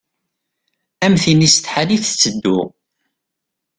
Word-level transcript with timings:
Am 1.05 1.15
tin 1.21 1.45
isetḥan 1.47 1.89
i 1.95 1.97
tetteddu. 1.99 2.59